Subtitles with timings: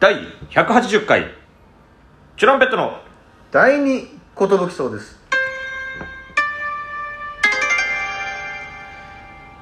[0.00, 0.14] 第
[0.50, 1.24] 180回
[2.36, 3.00] チュランペットの
[3.50, 4.02] 第二
[4.38, 5.18] 寿そうです。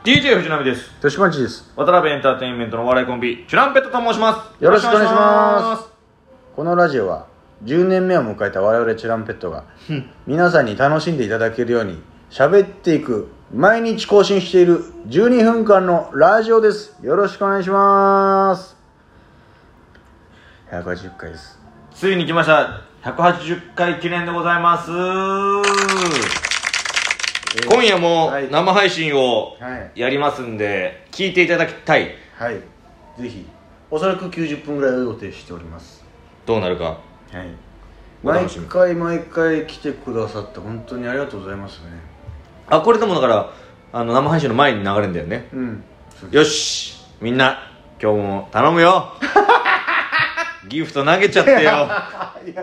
[0.05, 0.91] DJ 藤波です。
[0.97, 1.73] 豊島地です。
[1.75, 4.63] 渡辺エンターテインメントのお笑いコンビチュランペットと申します。
[4.63, 5.89] よろしくお願いします。
[6.55, 7.29] このラジオは
[7.65, 9.65] 10年目を迎えた我々チュランペットが
[10.27, 16.95] 皆さんに楽しんでいただけるように喋っていく毎日更新している12分間のラジオです。
[17.03, 18.76] よろしくお願いします
[20.71, 21.61] 150回です。
[21.95, 22.83] ついに来ました。
[23.03, 24.91] 180回記念でございます、
[27.73, 28.51] 今夜もはい。
[28.51, 30.01] 生配信をはい。
[30.01, 32.17] やりますんで聞いていただきたい。
[32.37, 32.57] はい。
[33.17, 33.47] ぜひ。
[33.93, 36.05] おそらく90分ぐらいを予定しております。
[36.45, 36.85] どうなるか。
[36.85, 36.99] はい。
[38.25, 38.67] お楽しみ。
[38.67, 41.91] 毎回毎回来てくださって本当にありがとうございますね。
[42.67, 43.53] あこれでもだから
[43.93, 45.49] あの生配信の前に流れるんだよね。
[45.53, 45.85] うん。
[46.33, 46.97] よし。
[47.21, 47.71] みんな
[48.03, 49.13] 今日も頼むよ
[50.69, 51.59] ギフト投げちゃってよ。
[51.61, 52.63] いや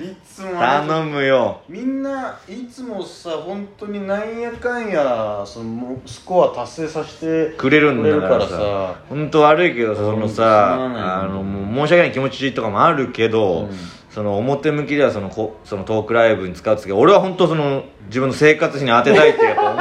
[0.00, 1.60] いつも頼むよ。
[1.68, 8.94] みんないつもさ本当になんやかんやそのスコア達成させてくれるんだからさ。
[9.08, 13.70] 本当悪いけどさそのうんさあの申し訳ない気持ちとかもあるけど、うん。
[14.14, 19.76] その表向きではそのこそのトークライブに使うっつうけど俺は本当その自分の生活費に当てたいってやっぱ思っ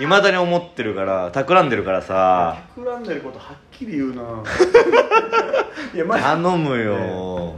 [0.00, 2.56] いまだに思ってるから企んでるからさ。
[2.74, 4.22] 企んでることはっきり言うな。
[5.94, 6.94] いやマジ頼むよ、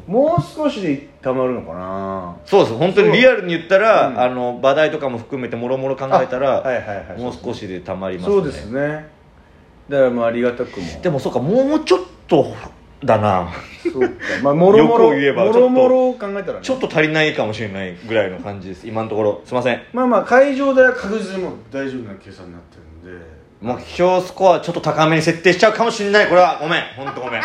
[0.07, 2.37] もう少しでたまるのかな。
[2.45, 4.21] そうそう本当にリアルに言ったら、うん。
[4.21, 7.21] あの場代とかも含めてもろもろ考えたら、あはいはいはい。
[7.21, 8.34] もう少しでたまりますね。
[8.37, 9.09] そうですね。
[9.89, 10.87] だからまあありがたくも。
[11.03, 12.55] でもそうかもうちょっと
[13.05, 13.53] だな。
[13.83, 14.08] そうか。
[14.42, 16.61] まあもろもろ欲を言えばもろもろ考えたらね。
[16.62, 18.86] ちょっと足りないかもしれないぐらいの感じです。
[18.86, 19.42] 今のところ。
[19.44, 19.83] すいません。
[19.92, 23.27] まあまあ会場では確実にもう大丈夫な計算になってるんで。
[23.61, 26.28] 目標スコアちょっと高めに設定しちゃうかもしれない。
[26.28, 26.59] これは。
[26.61, 26.83] ごめん。
[26.97, 27.42] 本当ごめん。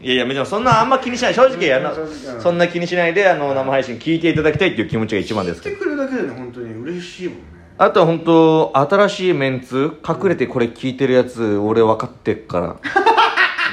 [0.00, 1.34] いやいや別にそんなあんま気にしない。
[1.34, 5.62] 正直あの正直うんそんな気にしないであの生配信聞いていただきたいっていう気持ちが一番です。
[5.62, 7.44] けど来てくれるだけでね本当に嬉しいもんね。
[7.78, 12.76] あとは本当新しいメンツ隠れてこれ聞いてるやつ俺分かってっから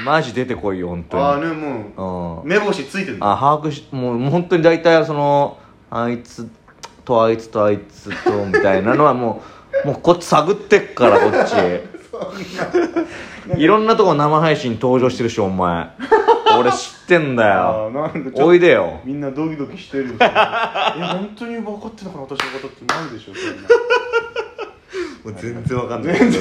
[0.04, 1.22] マジ出てこいよ本当に。
[1.22, 2.42] ああねもうん。
[2.42, 5.58] う目星ついてるあ把握しもう本当に大体その
[5.90, 6.48] あいつ
[7.04, 9.42] とあいつとあいつとみたいなのはも
[9.84, 11.54] う もうこっち探ってっからこっち
[13.60, 15.88] いろんなとこ生配信登場してるしお前。
[16.58, 19.00] 俺知ってんだあよおいでよ。
[19.04, 20.28] みんなドキドキしてるんですよ。
[20.34, 22.94] え本当に分かってんのかな私のことって。
[22.94, 23.62] なんでしょうそんな。
[25.24, 26.18] もう全然わかんない。
[26.18, 26.40] 全然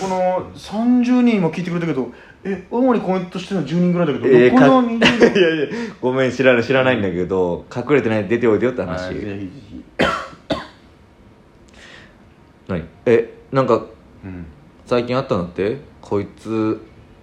[0.00, 2.10] この30人も聞いてくれたけど
[2.42, 5.66] え主にコメントしてるの10人ぐらいだけど、えー残りの20人いやいや
[6.00, 9.06] ごめん知らない知らないんだけど隠れてない出ておいでよって話。
[9.06, 9.84] はいぜひ。
[12.68, 12.84] 何？
[13.06, 13.82] えなんか
[14.24, 14.46] うん、
[14.86, 15.78] 最近あったんだって？
[16.00, 16.80] こいつ。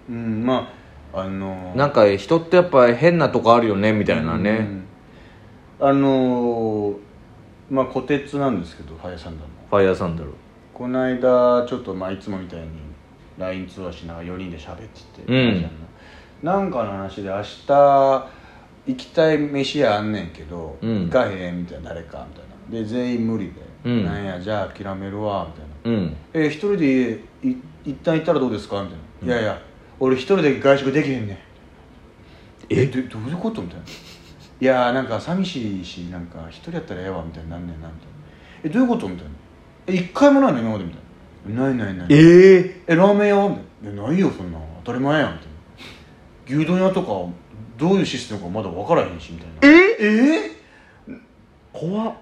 [0.10, 0.70] うん、ま
[1.14, 1.78] ああのー。
[1.78, 4.68] なんか人ってやっぱ変なとこあるよねみたいなね、
[5.80, 6.96] うんあのー
[7.70, 9.54] まあ虎鉄なんですけどファイヤーサンダーの。
[9.70, 10.30] ファイヤーサンダル
[10.78, 12.68] この間ちょっとまあいつもみたいに
[13.40, 14.78] LINE 通話しながら4人で喋っ
[15.14, 15.72] てて、うん。
[16.44, 18.28] なんかの話で明日
[18.86, 21.06] 行きたい飯屋あんねんけど、うん。
[21.06, 22.84] 行かへんみたいな誰かみたいな。
[22.84, 23.54] で全員無理で、
[23.86, 24.06] うん。
[24.06, 26.00] なんやじゃあ諦めるわみたいな。
[26.00, 26.16] うん。
[26.36, 29.60] え一人で家い一旦行ったらどうですかみたいな、いやいや
[30.00, 31.38] 俺一人で外食できへんねん。
[32.70, 32.86] え？
[32.86, 33.86] どどういうことみたいな。
[34.60, 38.14] いやーなんか寂しいしなんか一人やったらええわみたいになんねんなみたいな。
[38.64, 39.32] えどういうことみたいな。
[39.32, 39.37] え
[39.88, 40.60] 一回もないの？
[40.60, 42.08] 今までみたいなないないない。
[42.10, 44.60] えええラーメン屋みたいな「いやないよそんな。
[44.84, 45.48] 当たり前やん」みたい
[46.56, 47.08] な牛丼屋とか
[47.78, 49.78] どういうシステムかまだ分からへんしみたいな。
[49.78, 50.52] ええ
[51.72, 52.14] 怖っ。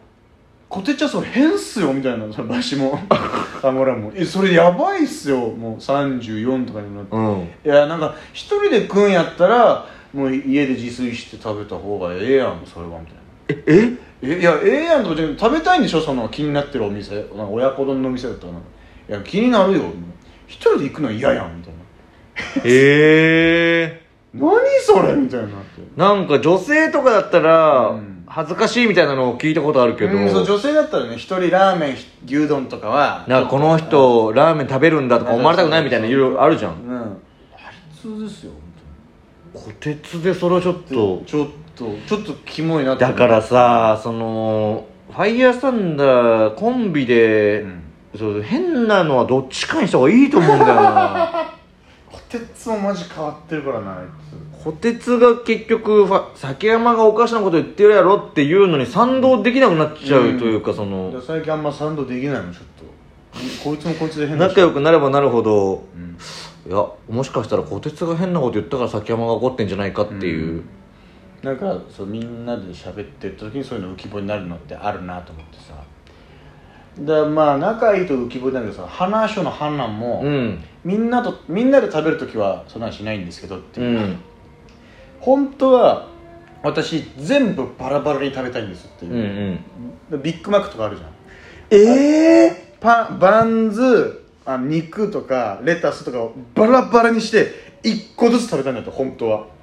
[0.67, 2.31] こてっちゃんそれ変っすよみたいな。
[2.33, 2.99] その場所も。
[3.63, 4.11] あもらも。
[4.15, 5.37] えそれやばいっすよ。
[5.37, 7.41] もう34とかになって、うん。
[7.43, 13.97] いやなんか一人で食うんやったらもう家で自炊して食べた方がええやんそれはみたいなえ？
[14.21, 14.39] え？
[14.39, 15.15] いやええやんとか。
[15.15, 16.01] じゃなくて食べたいんでしょ？
[16.01, 17.15] その気になってるお店。
[17.15, 18.53] なんか親子丼の店だったら。
[18.53, 18.67] なんか
[19.09, 19.83] いや気になるよ。
[20.47, 21.79] 一人で行くの嫌やんみたいな。
[22.63, 24.05] ええ。
[24.33, 24.51] 何
[24.81, 25.13] それ？
[25.13, 25.81] みたいになって。
[25.95, 28.11] なんか女性とかだったらうん。
[28.27, 31.95] 恥ずかしいみたいなのを聞いたことあるけど、うんそう女性だったらね一人ラーメン
[32.25, 36.73] 牛丼とかはなんかこの人ラーメン食べるんだとか思われたくないみたいないろいろあるじゃん。
[36.73, 36.97] うん。
[37.01, 38.51] あいつですよ
[39.53, 47.81] 虎鉄でそれをちょっとにちょっとちょっとキモいなってだからさそのファイヤーサンダーコンビで、うん。
[48.17, 51.51] そう変なのはどっちかにした方がいいと思うんだよな。
[52.11, 53.97] こてつもマジ変わってるからなあい
[54.29, 54.63] つ。
[54.63, 61.09] 虎鉄が結局崎山がおかしなこと言ってるやろっていうのに賛同できなくなっちゃうというか、その。
[61.11, 63.63] いや最近あんま賛同できないのちょっと。
[63.63, 65.83] こいつもこいつで変だし仲良くなればなるほど。
[65.95, 66.17] うん
[66.67, 70.63] いやもしかしたら小鉄が変なこと言ったから崎山が怒ってんじゃないかっていう、
[71.43, 75.75] なんかそうみんなで喋ってる時にそういうの浮き彫りになるのってあるなと思ってさ。
[76.97, 80.63] だまあ仲いいと浮き彫りになるけどさ花書の判断も、うん。
[80.83, 84.17] みんなとみんなで食べる時はそんなのしないんですけどっていう、うん。
[85.19, 86.07] 本当は
[86.63, 89.13] 私全部バラバラに食べたいんですっていう。
[89.13, 89.59] うん
[90.11, 90.23] う、ん。
[90.23, 91.09] ビッグマックとかあるじゃん。
[91.69, 97.51] ええパンバンズあ肉とかレタスとかをバラバラにして
[97.83, 99.55] 1個ずつ食べたいんだって本当は。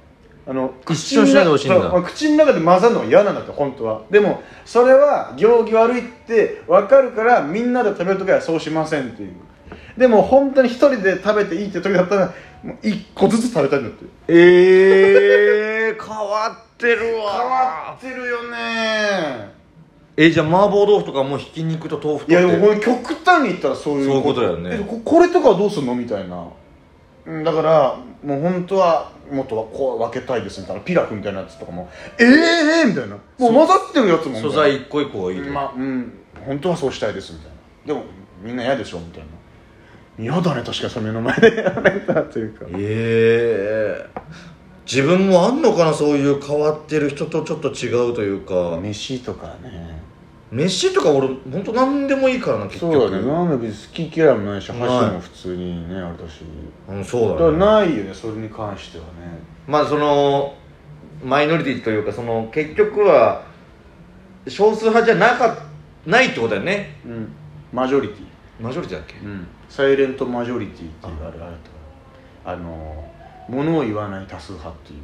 [0.45, 2.01] あの一緒にしないでほしいんだ。
[2.01, 4.01] 口の中で混ざるのが嫌なんだって本当は。
[4.11, 9.35] でもそれは行儀悪いって分かるからみんなで食べる時はそうしませんっていう。
[9.97, 17.31] でも本当に一人で食べていいって時だったらもう1個ずつ食べたいんだってええ変わってるわ。
[17.31, 19.52] 変わってるよね
[20.15, 24.69] えじゃあ麻婆豆腐とかもひき肉と豆腐といやでもこれれ極端に言ったらそういうそういうことだよね。
[24.73, 26.47] えここれとかはどうすんのみたいな。
[27.25, 30.81] うんだからもう本当はもっとこう分けたいですみたいな。
[30.81, 31.89] ピラフみたいなやつとかも。
[32.19, 32.31] えええ
[32.81, 33.15] えみたいな。
[33.15, 36.13] もう混ざってるやつも素材一個一個がいいとまあうん。
[36.45, 37.53] 本当はそうしたいですみたいな。
[37.85, 38.05] でも
[38.43, 39.27] みんな嫌でしょみたいな。
[40.19, 41.55] 嫌だね確かにその目の前で。
[41.55, 42.65] やられたというか。
[42.69, 44.33] ええ
[44.85, 48.77] 自分もあんのかなそういう変わってる人とちょっと違うというか。
[48.81, 50.02] 飯とかね
[50.53, 52.93] 飯とか俺本当何でもいいからな結局。
[52.93, 53.27] そうだね。
[53.27, 56.41] ラーメン別に好き嫌いもないし箸も普通にねあれだし。
[56.87, 59.09] うんそうだからだねないよねそれに関してはね。
[59.67, 60.53] まあその
[61.23, 63.43] マイノリティというかその結局は
[64.47, 65.57] 少数派じゃなか
[66.05, 66.97] ないってことだよね。
[67.05, 67.31] うん。
[67.71, 68.25] マジョリティ。
[68.61, 69.15] マジョリティだっけ？
[69.17, 71.49] うん、サイレントマジョリティっていうあれあれだっ
[72.43, 73.11] たあの
[73.49, 74.99] 物を言わない多数派っていう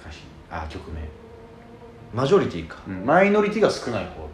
[0.00, 0.22] 歌詞。
[0.50, 1.00] あ曲名、
[2.12, 2.78] マジョリティか。
[2.88, 4.10] うん、マイノリティが少ない方。
[4.22, 4.26] あ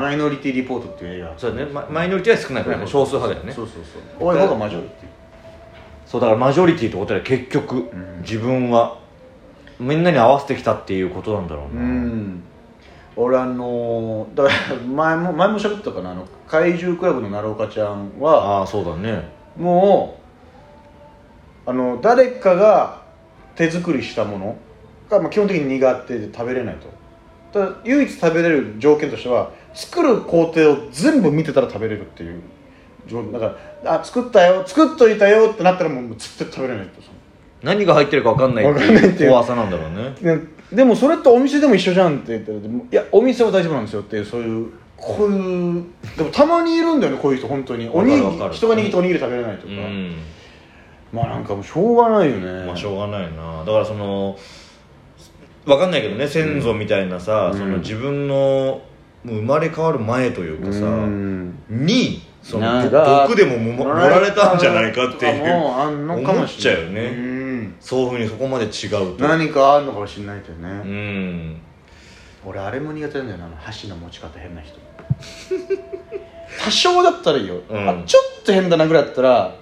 [0.00, 1.70] マイノリティリポートっていう映画そうだね。
[1.70, 2.86] ママイノリティは少ないからね。
[2.86, 3.52] 少数派だよね。
[3.52, 4.28] そうそうそう。
[4.28, 4.94] 多い方がマジョリテ
[6.06, 8.20] そうだからマジョリティってことは結局、ん。
[8.22, 8.98] 自分は
[9.78, 12.42] みんなに合わせてきたっていうことなんだろうィな、うん。
[13.16, 16.12] 俺あのだから 前も前も喋ったかな。
[16.12, 19.28] あの怪獣クラブの奈良岡ちゃんはああそうだね。
[19.58, 20.18] も
[21.66, 23.02] うあの誰かが
[23.54, 24.56] 手作りしたもの
[25.10, 26.86] が、まあ、基本的に苦手で食べれないと。
[27.52, 32.40] ただ唯一食べれる条件としては作る工程を全部見てたら食べれるっていう。
[33.06, 37.02] 条だからあ作ったよ作っといたよってなったらもう絶対食べれないと
[37.62, 38.74] 何が入ってるか分かんないっ
[39.16, 40.14] ていう怖さなんだろうね。
[40.70, 42.60] ででもそれってお店でも一緒じゃんって言ったらい
[42.92, 45.84] やお店は大丈夫なんですよっていうそういうこういう
[46.16, 47.88] でもたまにいるんだよねこういう人本当に。
[47.92, 48.42] おにぎわかる。
[48.42, 50.16] わかる人が握っておにぎり食べれないとか、うん。
[51.12, 52.66] まあなんかもうしょうがないよね。
[52.66, 53.64] まあしょうがないな。
[53.64, 54.38] だからその
[55.66, 57.58] 分かんないけどね先祖みたいなさ、うん。
[57.58, 58.80] その自分の
[59.24, 61.54] もう生まれ変わる前というかさ、うん。
[61.70, 67.00] にその毒でもも盛られたんじゃないかっていう思っちゃうよね。
[67.02, 67.74] うん。
[67.80, 69.24] そういうふうにそこまで違うと。
[69.26, 71.60] 何かあるのかもしれないけどね、うん。
[72.44, 74.76] 俺あれも苦手なんだよな箸の持ち方変な人。
[76.64, 77.88] 多少だったらいいよ、うん。
[77.88, 79.54] あちょっと変だなぐらいだったら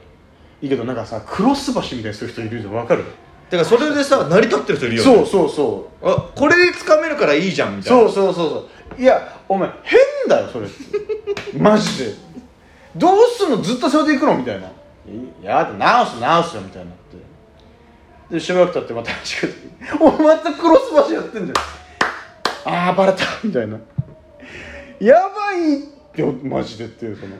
[0.63, 2.75] いいけどなんかさクロス箸みたいにする人いるじゃん。
[2.75, 3.05] わかる？
[3.51, 5.13] てかそれでさ成り立ってる人いるよね。
[5.13, 6.09] そうそうそう。
[6.09, 8.11] あこれで掴めるからいいじゃんみたいな。
[8.11, 9.03] そうそうそうそう。
[9.03, 10.69] いやお前変だよそれ。
[11.59, 12.15] マジで。
[12.95, 14.69] どうすんのずっとそれでいくのみたいな。
[14.69, 14.71] い
[15.43, 16.99] やだ直す直すよみたいになっ
[18.29, 18.35] て。
[18.35, 19.59] でしばらく経ってまた話しかけて
[19.99, 22.73] お前またクロス橋やってんじゃん。
[22.73, 23.77] ああバレたみたいな。
[25.01, 27.35] やばいってマジでっていうその。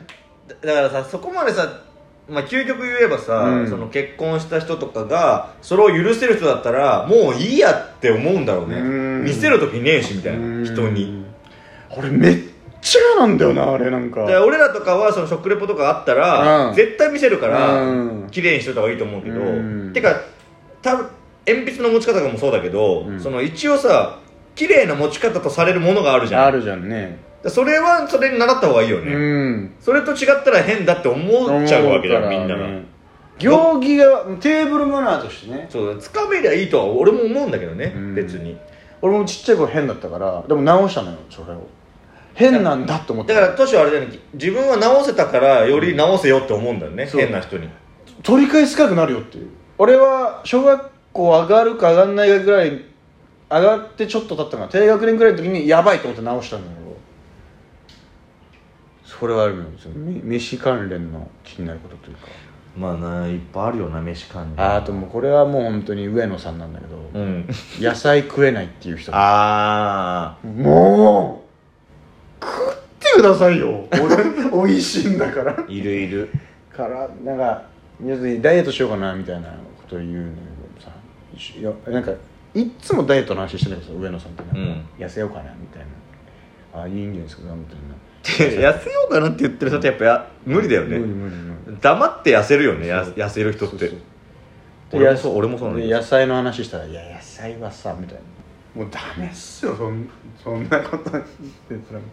[0.61, 1.81] だからさそこまでさ
[2.29, 3.69] まあ究極言えばさ、うん。
[3.69, 8.75] その結婚した人とかがそれを許せる人だったらもういいやって思うんだろうね。
[8.75, 8.83] う
[9.21, 9.23] ん。
[9.23, 11.25] 見せる時ねえしみたいな人に。
[11.97, 12.37] 俺めっ
[12.81, 14.23] ちゃ嫌なんだよなあれなんか。
[14.45, 16.75] 俺らとかはその食レポとかあったら、うん。
[16.75, 18.27] 絶対見せるから、うん。
[18.31, 19.93] 綺麗にしといた方がいいと思うけど、うん。
[19.93, 20.21] てか
[20.81, 21.07] 多分
[21.45, 23.19] 鉛筆の持ち方とかもそうだけど、うん。
[23.19, 24.19] その一応さ
[24.55, 26.45] 綺麗な持ち方とされるものがあるじゃん。
[26.45, 29.73] あるじゃんねそれはそれに習った方がいいよね、うん。
[29.79, 32.67] それと違ったら変だって思っちゃうわけだよみんなが、
[33.39, 35.67] 行儀がテーブルマナーとしてね。
[35.69, 38.15] そうだつかめりゃいいとは俺も思うんだけどね、うん。
[38.15, 38.57] 別に。
[39.01, 41.67] 俺もちっちゃい頃変だったからでも直したのよそれを。
[42.33, 44.19] 変なんだと思ってだから年はあれだよね。
[44.33, 47.21] 自分は直せたからより直せよって思うんだよね、そう。
[47.21, 47.67] 変な人に。
[48.23, 49.49] 取り返すかくなるよっていう。
[49.79, 56.80] 俺は小学校上がるか上がんないかぐらい上がってちょっと経ったかな低学年ぐらいの時にやばいと思って直したんだけど
[59.21, 62.27] それはあるのよそのめ飯関連の気になることというか。
[62.75, 64.65] まあないっぱいあるよな飯関連。
[64.65, 67.47] ああともうこれはもう本当に上野さんなんだけど、うん。
[67.79, 69.11] 野菜食えないっていう人。
[69.13, 71.43] あも
[72.41, 73.85] う食ってくださいよ。
[74.51, 75.51] 俺美味しいんだから。
[75.51, 76.27] あいるいる。
[76.75, 77.61] からなんか
[78.03, 79.53] 要するにダイエットしようかなみたいなこ
[79.87, 80.41] とを言うんだ
[80.79, 82.11] けどさいやなんか
[82.55, 84.85] いっつもダイエットの話してるけどさ上野さんってなんか、うん。
[84.97, 85.81] 痩せようかなみたい
[86.73, 86.81] な。
[86.81, 87.81] あいいんじゃないですかみたいな
[88.23, 90.97] 痩せようかなって言ってる人ってやっぱや無理だよね。
[90.99, 91.77] 無理無理無理。
[91.81, 93.91] 黙って痩せるよねや痩せる人って。
[94.93, 98.21] 俺もそう俺もそうなんで野菜の話したら「いや野菜はさ」みたいな。
[98.83, 100.09] もうダメっすよそん
[100.41, 101.27] そんなこと言って
[101.69, 102.05] たらみ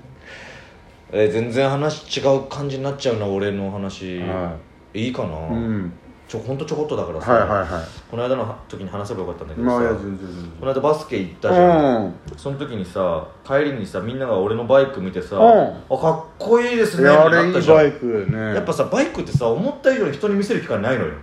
[1.12, 4.56] たいえー全然話違う感じになっちゃうな俺の話、、は
[4.92, 5.08] い。
[5.08, 5.36] いかな、な。
[5.48, 5.92] うん
[6.28, 15.96] ちょほんとちょこっとだからさ、はいはいはこの間の時に話せばよかったんだけいどさ、まあこの間バスケ行ったじゃん、然その時にさ帰りにさみんなが俺のバイク見てさ、うん。
[15.96, 17.76] あかっこいいですうんいねってなったじゃん。
[17.78, 18.54] バイクね。
[18.54, 21.14] やっぱさバイクってさ思った以上に人に見せる機会ないのよ。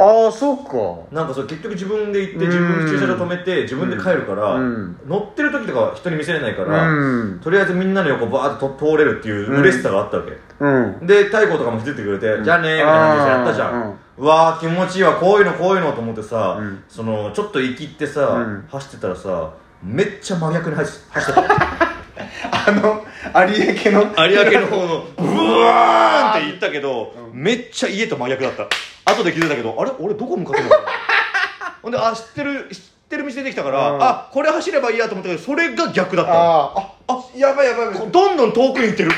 [0.00, 0.72] ああそうか。
[1.12, 4.96] なんかそれ結局自分で行ってうん自分で駐車場止めて自分で帰るから、うん。
[5.06, 7.40] 乗ってる時とかは人に見せれないから、うん。
[7.40, 11.06] とりあえずみんなの横バーッと通れるっていう嬉しさがあったわけ、うん。
[11.06, 16.84] で太鼓とかも気づいてくれて、じゃあねーみたいな感じでやったじゃん、うわー気持ちいいわこういうのこういうのと思ってさ、うん。
[16.88, 18.68] そのちょっと生きってさ、うん。
[18.70, 21.88] 走ってたらさめっちゃ真逆に走走ってた
[22.68, 23.04] あの
[23.46, 24.14] 有明の。
[24.26, 25.24] 有明の方のブ
[25.60, 28.66] ワーンって行ったけど、めっちゃ家と真逆だった。
[29.12, 29.92] 後で気づいたけどあれ？
[30.00, 30.70] 俺どこ向かってんの？
[31.82, 34.02] ほんであ知ってる知ってる道出てきたから、うん。
[34.02, 36.38] あこれ走ればいいやと思ったけどそれが逆だったの。
[36.38, 38.10] あーああやばいやばいやばい。
[38.10, 39.12] どんどん遠くに行ってる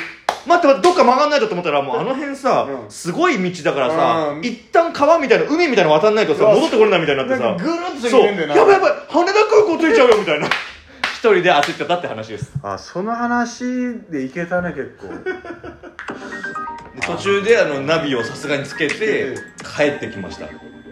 [0.47, 2.91] 待って待ってどっか曲がんないとと思ったらもうあの辺さ、うん。
[2.91, 4.45] すごい道だからさ、うん。
[4.45, 8.21] 一旦川みたいな海みたいなの渡んないとさ戻ってこれないみたいになってさぐるっとそう。
[8.23, 8.55] 行けんだよな。
[8.57, 10.47] やばいやばい羽田空港着いちゃうよみたいな。
[10.47, 12.53] 一人で焦ってたって話です。
[12.63, 13.65] あその話
[14.11, 15.09] でいけたね結構。
[15.09, 19.37] で途中であのナビをさすがにつけてうん。
[19.77, 20.47] 帰ってきました。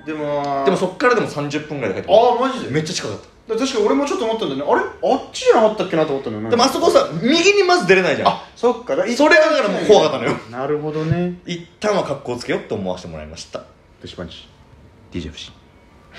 [0.06, 2.70] でもでもそっからでも30分ぐらいで帰ってきああマジで？
[2.70, 3.26] めっちゃ近かった
[3.56, 4.72] 確かに俺もちょっと思ったんだよね。
[4.72, 5.12] あれ？
[5.12, 6.50] あっちじゃなかったっけなと思ったんだよね。
[6.50, 8.28] でもあそこさ右にまず出れないじゃん。
[8.28, 8.94] あそっか。
[8.96, 10.36] だそれがだからもう怖かったのよ。
[10.50, 11.38] なるほどね。
[11.46, 13.62] 一旦は格好つけようって思わせてもらいました。
[14.02, 14.48] デシパンチ。
[15.12, 15.52] DJ 不信